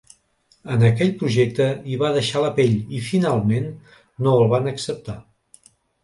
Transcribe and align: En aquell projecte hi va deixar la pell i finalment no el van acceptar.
En 0.75 0.83
aquell 0.87 1.11
projecte 1.17 1.65
hi 1.91 1.97
va 2.03 2.09
deixar 2.15 2.41
la 2.45 2.49
pell 2.59 2.73
i 2.99 3.01
finalment 3.09 3.67
no 4.29 4.33
el 4.39 4.49
van 4.55 4.71
acceptar. 4.73 5.17